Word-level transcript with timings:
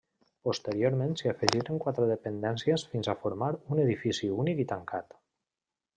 Posteriorment 0.47 1.11
s'hi 1.21 1.29
afegiren 1.31 1.83
quatre 1.83 2.07
dependències 2.13 2.87
fins 2.95 3.13
a 3.13 3.17
formar 3.27 3.53
un 3.77 3.83
edifici 3.85 4.31
únic 4.45 4.65
i 4.65 4.71
tancat. 4.73 5.19